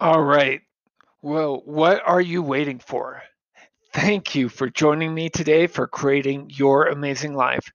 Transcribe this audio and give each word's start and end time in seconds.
All 0.00 0.22
right. 0.22 0.62
Well, 1.20 1.60
what 1.66 2.00
are 2.06 2.22
you 2.22 2.40
waiting 2.40 2.78
for? 2.78 3.22
Thank 3.92 4.34
you 4.34 4.48
for 4.48 4.70
joining 4.70 5.12
me 5.12 5.28
today 5.28 5.66
for 5.66 5.86
creating 5.86 6.48
your 6.48 6.86
amazing 6.86 7.34
life. 7.34 7.70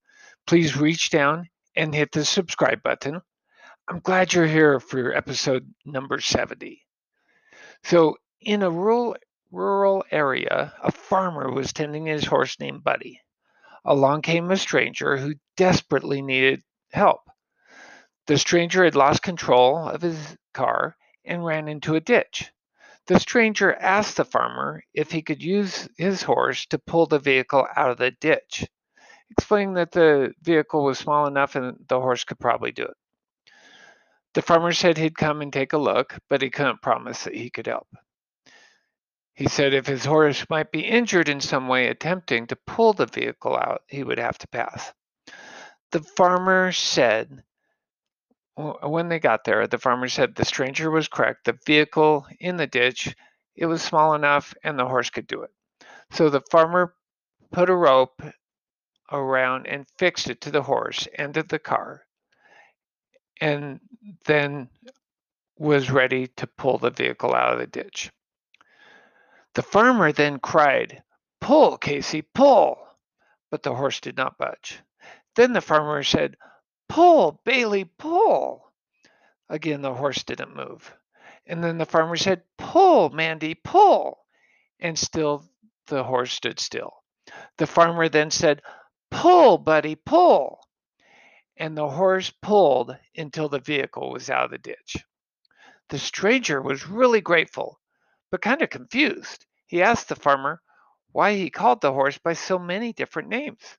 Please 0.48 0.76
reach 0.76 1.12
down 1.12 1.48
and 1.76 1.94
hit 1.94 2.12
the 2.12 2.26
subscribe 2.26 2.82
button. 2.82 3.22
I'm 3.88 4.00
glad 4.00 4.34
you're 4.34 4.48
here 4.48 4.80
for 4.80 5.16
episode 5.16 5.72
number 5.85 6.19
70. 6.19 6.81
So, 7.83 8.17
in 8.42 8.63
a 8.63 8.71
rural 8.71 9.17
rural 9.51 10.03
area, 10.10 10.73
a 10.81 10.92
farmer 10.92 11.51
was 11.51 11.73
tending 11.73 12.07
his 12.07 12.26
horse 12.26 12.60
named 12.60 12.83
Buddy. 12.83 13.21
Along 13.85 14.23
came 14.23 14.49
a 14.49 14.57
stranger 14.57 15.15
who 15.15 15.35
desperately 15.57 16.23
needed 16.23 16.63
help. 16.91 17.21
The 18.26 18.39
stranger 18.39 18.84
had 18.84 18.95
lost 18.95 19.21
control 19.21 19.77
of 19.88 20.02
his 20.02 20.35
car 20.55 20.98
and 21.26 21.45
ran 21.45 21.67
into 21.67 21.95
a 21.95 22.02
ditch. 22.02 22.52
The 23.07 23.20
stranger 23.20 23.73
asked 23.73 24.17
the 24.17 24.25
farmer 24.25 24.83
if 24.93 25.11
he 25.11 25.21
could 25.21 25.43
use 25.43 25.88
his 25.97 26.23
horse 26.23 26.66
to 26.67 26.79
pull 26.79 27.05
the 27.05 27.20
vehicle 27.20 27.67
out 27.75 27.91
of 27.91 27.97
the 27.97 28.11
ditch, 28.11 28.66
explaining 29.30 29.75
that 29.75 29.91
the 29.91 30.33
vehicle 30.41 30.83
was 30.83 30.97
small 30.97 31.27
enough 31.27 31.55
and 31.55 31.77
the 31.88 31.99
horse 31.99 32.23
could 32.23 32.39
probably 32.39 32.71
do 32.71 32.83
it. 32.83 32.97
The 34.33 34.41
farmer 34.41 34.73
said 34.73 34.97
he'd 34.97 35.17
come 35.17 35.41
and 35.41 35.53
take 35.53 35.73
a 35.73 35.77
look, 35.77 36.17
but 36.30 36.41
he 36.41 36.49
couldn't 36.49 36.81
promise 36.81 37.23
that 37.23 37.35
he 37.35 37.49
could 37.49 37.67
help. 37.67 37.88
He 39.33 39.47
said 39.47 39.73
if 39.73 39.85
his 39.85 40.03
horse 40.03 40.49
might 40.49 40.71
be 40.71 40.81
injured 40.81 41.30
in 41.30 41.41
some 41.41 41.67
way 41.67 41.88
attempting 41.88 42.47
to 42.47 42.55
pull 42.55 42.94
the 42.94 43.05
vehicle 43.05 43.55
out, 43.55 43.83
he 43.88 44.03
would 44.03 44.17
have 44.17 44.38
to 44.39 44.47
pass. 44.47 44.94
The 45.91 46.02
farmer 46.02 46.71
said, 46.71 47.44
Uh, 48.58 48.88
when 48.88 49.09
they 49.09 49.20
got 49.20 49.44
there, 49.44 49.68
the 49.68 49.77
farmer 49.77 50.08
said 50.08 50.36
the 50.36 50.45
stranger 50.45 50.90
was 50.90 51.08
correct. 51.08 51.45
The 51.45 51.59
vehicle 51.66 52.26
in 52.40 52.58
the 52.58 52.68
ditch, 52.68 53.16
it 53.55 53.66
was 53.66 53.81
small 53.81 54.14
enough 54.14 54.53
and 54.64 54.78
the 54.78 54.88
horse 54.88 55.09
could 55.09 55.28
do 55.28 55.44
it. 55.44 55.52
So 56.12 56.30
the 56.30 56.44
farmer 56.52 56.94
put 57.52 57.70
a 57.70 57.75
rope 57.75 58.22
around 59.12 59.67
and 59.67 59.86
fixed 59.97 60.30
it 60.30 60.42
to 60.42 60.52
the 60.52 60.64
horse 60.64 61.08
and 61.17 61.34
to 61.34 61.44
the 61.44 61.59
car, 61.59 62.06
and 63.42 63.80
then 64.25 64.69
was 65.58 65.92
ready 65.92 66.28
to 66.28 66.47
pull 66.47 66.78
the 66.78 66.90
vehicle 66.90 67.34
out 67.34 67.53
of 67.53 67.59
the 67.59 67.67
ditch. 67.67 68.12
The 69.53 69.64
farmer 69.64 70.12
then 70.12 70.40
cried, 70.40 71.02
Pull, 71.40 71.78
Casey, 71.78 72.22
pull! 72.22 72.78
But 73.52 73.64
the 73.64 73.75
horse 73.75 74.00
did 74.00 74.17
not 74.17 74.38
budge. 74.38 74.80
Then 75.36 75.53
the 75.53 75.62
farmer 75.62 76.03
said, 76.03 76.36
Pull, 76.95 77.41
Bailey, 77.43 77.83
pull! 77.83 78.71
Again, 79.49 79.81
the 79.81 79.93
horse 79.93 80.23
didn't 80.23 80.55
move. 80.55 80.95
And 81.45 81.61
then 81.61 81.77
the 81.77 81.85
farmer 81.85 82.15
said, 82.15 82.43
Pull, 82.57 83.09
Mandy, 83.09 83.53
pull! 83.53 84.25
And 84.79 84.97
still 84.97 85.43
the 85.88 86.05
horse 86.05 86.31
stood 86.31 86.57
still. 86.57 87.03
The 87.57 87.67
farmer 87.67 88.07
then 88.07 88.31
said, 88.31 88.61
Pull, 89.11 89.57
Buddy, 89.57 89.95
pull! 89.95 90.61
And 91.57 91.77
the 91.77 91.89
horse 91.89 92.31
pulled 92.41 92.97
until 93.17 93.49
the 93.49 93.59
vehicle 93.59 94.09
was 94.09 94.29
out 94.29 94.45
of 94.45 94.51
the 94.51 94.57
ditch. 94.57 94.95
The 95.89 95.99
stranger 95.99 96.61
was 96.61 96.88
really 96.88 97.19
grateful 97.19 97.77
but 98.31 98.41
kind 98.41 98.61
of 98.61 98.69
confused. 98.69 99.45
He 99.67 99.81
asked 99.83 100.07
the 100.07 100.16
farmer 100.16 100.61
why 101.11 101.33
he 101.33 101.49
called 101.49 101.81
the 101.81 101.91
horse 101.91 102.17
by 102.17 102.35
so 102.35 102.57
many 102.57 102.93
different 102.93 103.27
names. 103.27 103.77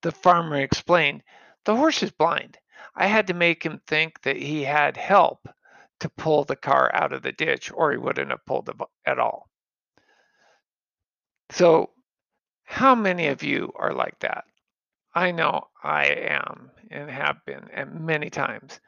The 0.00 0.12
farmer 0.12 0.60
explained, 0.62 1.22
The 1.68 1.76
horse 1.76 2.02
is 2.02 2.10
blind. 2.10 2.56
I 2.96 3.08
had 3.08 3.26
to 3.26 3.34
make 3.34 3.62
him 3.62 3.82
think 3.86 4.22
that 4.22 4.38
he 4.38 4.64
had 4.64 4.96
help 4.96 5.50
to 6.00 6.08
pull 6.08 6.44
the 6.44 6.56
car 6.56 6.90
out 6.94 7.12
of 7.12 7.20
the 7.20 7.30
ditch, 7.30 7.70
or 7.70 7.92
he 7.92 7.98
wouldn't 7.98 8.30
have 8.30 8.46
pulled 8.46 8.70
it 8.70 8.76
at 9.04 9.18
all. 9.18 9.50
So, 11.50 11.90
how 12.64 12.94
many 12.94 13.26
of 13.26 13.42
you 13.42 13.70
are 13.76 13.92
like 13.92 14.18
that? 14.20 14.44
I 15.14 15.30
know 15.30 15.68
I 15.84 16.06
am 16.06 16.70
and 16.90 17.10
have 17.10 17.44
been 17.44 17.68
and 17.70 18.00
many 18.00 18.30
times. 18.30 18.80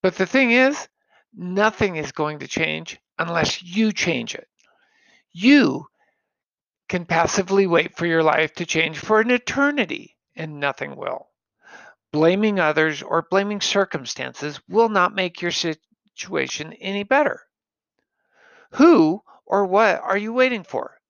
But 0.00 0.14
the 0.14 0.24
thing 0.24 0.52
is, 0.52 0.86
nothing 1.34 1.96
is 1.96 2.12
going 2.12 2.38
to 2.38 2.46
change 2.46 2.96
unless 3.18 3.60
you 3.60 3.90
change 3.90 4.36
it. 4.36 4.46
You 5.32 5.88
can 6.88 7.06
passively 7.06 7.66
wait 7.66 7.96
for 7.96 8.06
your 8.06 8.22
life 8.22 8.54
to 8.54 8.66
change 8.66 8.98
for 9.00 9.20
an 9.20 9.32
eternity, 9.32 10.16
and 10.36 10.60
nothing 10.60 10.94
will. 10.94 11.29
Blaming 12.12 12.58
others 12.58 13.02
or 13.02 13.22
blaming 13.22 13.60
circumstances 13.60 14.60
will 14.68 14.88
not 14.88 15.14
make 15.14 15.40
your 15.40 15.52
situation 15.52 16.72
any 16.74 17.04
better. 17.04 17.46
Who 18.72 19.22
or 19.46 19.66
what 19.66 20.00
are 20.00 20.18
you 20.18 20.32
waiting 20.32 20.64
for? 20.64 21.00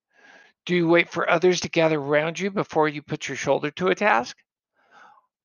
Do 0.66 0.74
you 0.74 0.88
wait 0.88 1.10
for 1.10 1.28
others 1.28 1.60
to 1.60 1.68
gather 1.70 1.98
around 1.98 2.38
you 2.38 2.50
before 2.50 2.88
you 2.88 3.02
put 3.02 3.28
your 3.28 3.36
shoulder 3.36 3.70
to 3.72 3.88
a 3.88 3.94
task? 3.94 4.36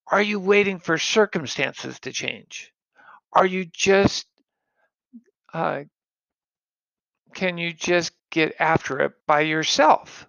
Are 0.07 0.21
you 0.21 0.39
waiting 0.39 0.79
for 0.79 0.97
circumstances 0.97 1.99
to 2.01 2.11
change? 2.11 2.71
Are 3.33 3.45
you 3.45 3.65
just 3.65 4.27
uh, 5.53 5.83
can 7.33 7.57
you 7.57 7.71
just 7.73 8.11
get 8.29 8.55
after 8.59 8.99
it 9.01 9.13
by 9.25 9.41
yourself? 9.41 10.27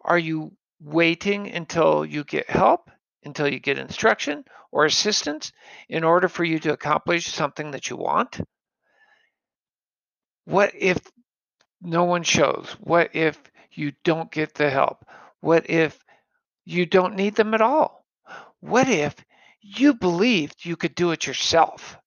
Are 0.00 0.18
you 0.18 0.56
waiting 0.80 1.50
until 1.50 2.04
you 2.04 2.24
get 2.24 2.50
help, 2.50 2.90
until 3.24 3.48
you 3.48 3.58
get 3.58 3.78
instruction 3.78 4.44
or 4.72 4.84
assistance 4.84 5.52
in 5.88 6.04
order 6.04 6.28
for 6.28 6.44
you 6.44 6.58
to 6.60 6.72
accomplish 6.72 7.26
something 7.26 7.70
that 7.72 7.90
you 7.90 7.96
want? 7.96 8.40
What 10.44 10.72
if 10.74 10.98
no 11.80 12.04
one 12.04 12.22
shows? 12.22 12.76
What 12.80 13.14
if 13.14 13.40
you 13.72 13.92
don't 14.04 14.30
get 14.30 14.54
the 14.54 14.70
help? 14.70 15.04
What 15.40 15.68
if 15.70 15.98
you 16.64 16.86
don't 16.86 17.16
need 17.16 17.34
them 17.34 17.54
at 17.54 17.60
all? 17.60 18.04
What 18.60 18.88
if 18.88 19.14
you 19.60 19.94
believed 19.94 20.64
you 20.64 20.76
could 20.76 20.94
do 20.94 21.10
it 21.12 21.26
yourself? 21.26 21.98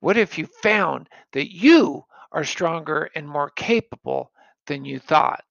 What 0.00 0.16
if 0.16 0.38
you 0.38 0.46
found 0.62 1.08
that 1.32 1.52
you 1.54 2.04
are 2.32 2.44
stronger 2.44 3.10
and 3.14 3.28
more 3.28 3.50
capable 3.50 4.32
than 4.66 4.84
you 4.84 4.98
thought? 4.98 5.44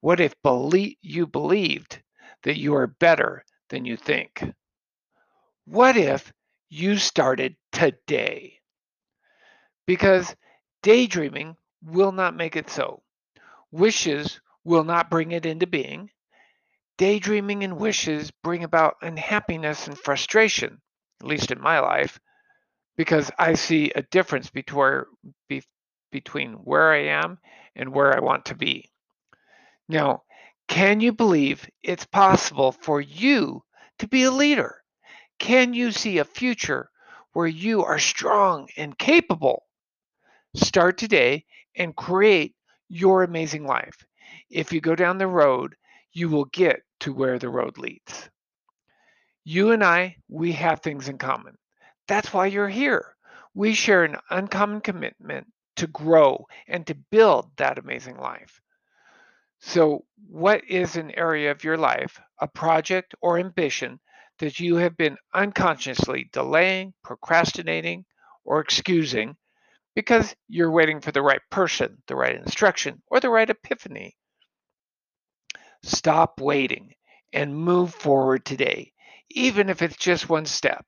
What 0.00 0.20
if 0.20 0.34
belie- 0.42 0.98
you 1.02 1.26
believed 1.26 2.02
that 2.42 2.58
you 2.58 2.74
are 2.76 2.86
better 2.86 3.44
than 3.74 3.84
you 3.84 3.96
think? 3.96 4.44
What 5.66 5.96
if 5.96 6.32
you 6.70 6.96
started 6.96 7.56
today? 7.72 8.60
Because 9.84 10.34
daydreaming 10.82 11.56
will 11.82 12.12
not 12.12 12.36
make 12.36 12.54
it 12.54 12.70
so. 12.70 13.02
Wishes 13.72 14.40
will 14.62 14.84
not 14.84 15.10
bring 15.10 15.32
it 15.32 15.44
into 15.44 15.66
being. 15.66 16.10
Daydreaming 16.98 17.64
and 17.64 17.76
wishes 17.76 18.30
bring 18.44 18.62
about 18.62 18.94
unhappiness 19.02 19.88
and 19.88 19.98
frustration, 19.98 20.80
at 21.20 21.26
least 21.26 21.50
in 21.50 21.60
my 21.60 21.80
life, 21.80 22.20
because 22.96 23.28
I 23.36 23.54
see 23.54 23.90
a 23.90 24.02
difference 24.02 24.50
between, 24.50 25.02
between 26.12 26.52
where 26.52 26.92
I 26.92 27.06
am 27.06 27.38
and 27.74 27.92
where 27.92 28.14
I 28.16 28.20
want 28.20 28.44
to 28.46 28.54
be. 28.54 28.92
Now, 29.88 30.22
can 30.68 31.00
you 31.00 31.12
believe 31.12 31.68
it's 31.82 32.06
possible 32.06 32.72
for 32.72 33.00
you 33.00 33.62
to 33.98 34.08
be 34.08 34.24
a 34.24 34.30
leader? 34.30 34.82
Can 35.38 35.74
you 35.74 35.92
see 35.92 36.18
a 36.18 36.24
future 36.24 36.90
where 37.32 37.46
you 37.46 37.84
are 37.84 37.98
strong 37.98 38.68
and 38.76 38.98
capable? 38.98 39.64
Start 40.54 40.98
today 40.98 41.44
and 41.76 41.96
create 41.96 42.54
your 42.88 43.22
amazing 43.22 43.66
life. 43.66 44.04
If 44.50 44.72
you 44.72 44.80
go 44.80 44.94
down 44.94 45.18
the 45.18 45.26
road, 45.26 45.74
you 46.12 46.28
will 46.28 46.46
get 46.46 46.82
to 47.00 47.12
where 47.12 47.38
the 47.38 47.48
road 47.48 47.76
leads. 47.78 48.30
You 49.44 49.72
and 49.72 49.84
I, 49.84 50.16
we 50.28 50.52
have 50.52 50.80
things 50.80 51.08
in 51.08 51.18
common. 51.18 51.56
That's 52.08 52.32
why 52.32 52.46
you're 52.46 52.68
here. 52.68 53.14
We 53.54 53.74
share 53.74 54.04
an 54.04 54.16
uncommon 54.30 54.80
commitment 54.80 55.46
to 55.76 55.86
grow 55.86 56.46
and 56.66 56.86
to 56.86 56.94
build 56.94 57.50
that 57.56 57.78
amazing 57.78 58.16
life. 58.16 58.60
So, 59.66 60.04
what 60.28 60.62
is 60.68 60.96
an 60.96 61.10
area 61.12 61.50
of 61.50 61.64
your 61.64 61.78
life, 61.78 62.20
a 62.38 62.46
project 62.46 63.14
or 63.22 63.38
ambition 63.38 63.98
that 64.38 64.60
you 64.60 64.76
have 64.76 64.94
been 64.94 65.16
unconsciously 65.32 66.28
delaying, 66.32 66.92
procrastinating, 67.02 68.04
or 68.44 68.60
excusing 68.60 69.36
because 69.94 70.36
you're 70.48 70.70
waiting 70.70 71.00
for 71.00 71.12
the 71.12 71.22
right 71.22 71.40
person, 71.50 71.96
the 72.08 72.14
right 72.14 72.36
instruction, 72.36 73.02
or 73.06 73.20
the 73.20 73.30
right 73.30 73.48
epiphany? 73.48 74.14
Stop 75.82 76.42
waiting 76.42 76.92
and 77.32 77.56
move 77.56 77.94
forward 77.94 78.44
today, 78.44 78.92
even 79.30 79.70
if 79.70 79.80
it's 79.80 79.96
just 79.96 80.28
one 80.28 80.44
step. 80.44 80.84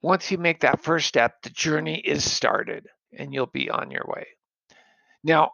Once 0.00 0.30
you 0.30 0.38
make 0.38 0.60
that 0.60 0.84
first 0.84 1.08
step, 1.08 1.42
the 1.42 1.50
journey 1.50 1.98
is 1.98 2.30
started 2.30 2.86
and 3.12 3.34
you'll 3.34 3.46
be 3.46 3.68
on 3.68 3.90
your 3.90 4.04
way. 4.06 4.28
Now, 5.24 5.52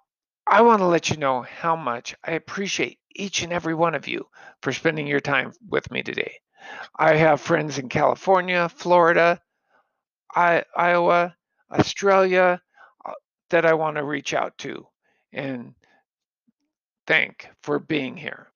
I 0.49 0.63
want 0.63 0.81
to 0.81 0.87
let 0.87 1.11
you 1.11 1.17
know 1.17 1.43
how 1.43 1.75
much 1.75 2.15
I 2.23 2.33
appreciate 2.33 3.01
each 3.15 3.43
and 3.43 3.53
every 3.53 3.75
one 3.75 3.97
of 3.97 4.07
you 4.07 4.29
for 4.63 4.73
spending 4.73 5.07
your 5.07 5.21
time 5.21 5.53
with 5.69 5.91
me 5.91 6.03
today. 6.03 6.39
I 6.97 7.17
have 7.17 7.41
friends 7.41 7.79
in 7.79 7.89
California, 7.89 8.69
Florida, 8.69 9.41
I, 10.35 10.65
Iowa, 10.77 11.35
Australia 11.73 12.61
uh, 13.05 13.13
that 13.51 13.67
I 13.67 13.75
want 13.75 13.97
to 13.97 14.05
reach 14.05 14.35
out 14.35 14.57
to 14.59 14.87
and 15.33 15.75
thank 17.09 17.49
for 17.63 17.81
being 17.81 18.17
here. 18.17 18.49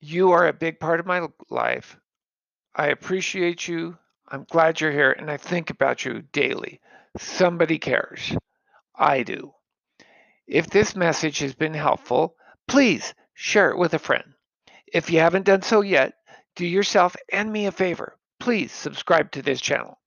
You 0.00 0.32
are 0.32 0.48
a 0.48 0.52
big 0.52 0.78
part 0.78 1.00
of 1.00 1.06
my 1.06 1.28
life. 1.48 1.96
I 2.74 2.88
appreciate 2.88 3.66
you. 3.68 3.96
I'm 4.28 4.44
glad 4.50 4.80
you're 4.80 4.92
here 4.92 5.12
and 5.12 5.30
I 5.30 5.38
think 5.38 5.70
about 5.70 6.04
you 6.04 6.22
daily. 6.32 6.80
Somebody 7.16 7.78
cares. 7.78 8.36
I 8.94 9.22
do. 9.22 9.54
If 10.46 10.68
this 10.68 10.96
message 10.96 11.38
has 11.38 11.54
been 11.54 11.74
helpful, 11.74 12.36
please 12.66 13.14
share 13.34 13.70
it 13.70 13.78
with 13.78 13.94
a 13.94 13.98
friend. 13.98 14.34
If 14.92 15.10
you 15.10 15.20
haven't 15.20 15.46
done 15.46 15.62
so 15.62 15.80
yet, 15.80 16.14
do 16.56 16.66
yourself 16.66 17.16
and 17.32 17.50
me 17.50 17.66
a 17.66 17.72
favor. 17.72 18.18
Please 18.40 18.72
subscribe 18.72 19.30
to 19.32 19.42
this 19.42 19.60
channel. 19.60 19.98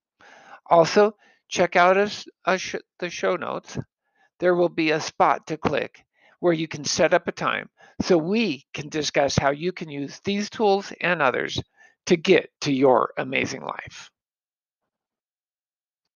Also, 0.70 1.16
check 1.48 1.76
out 1.76 1.98
us, 1.98 2.26
us 2.46 2.76
the 3.00 3.10
show 3.10 3.36
notes. 3.36 3.78
There 4.40 4.56
will 4.56 4.70
be 4.70 4.92
a 4.92 5.00
spot 5.00 5.48
to 5.48 5.58
click 5.58 6.04
where 6.40 6.54
you 6.54 6.68
can 6.68 6.84
set 6.84 7.14
up 7.14 7.28
a 7.28 7.32
time 7.32 7.70
so 8.02 8.18
we 8.18 8.66
can 8.74 8.90
discuss 8.90 9.38
how 9.38 9.52
you 9.52 9.72
can 9.72 9.90
use 9.90 10.20
these 10.24 10.50
tools 10.50 10.92
and 11.02 11.22
others 11.22 11.62
to 12.08 12.18
get 12.18 12.50
to 12.62 12.72
your 12.72 13.14
amazing 13.18 13.62
life. 13.62 14.12